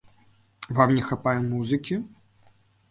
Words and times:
Вам 0.79 0.95
не 0.97 1.03
хапае 1.11 1.37
музыкі? 1.53 2.03